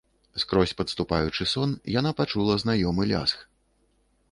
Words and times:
Скорзь 0.43 0.71
падступаючы 0.79 1.43
сон 1.51 1.75
яна 1.99 2.11
пачула 2.23 2.53
знаёмы 2.65 3.03
лязг. 3.15 3.47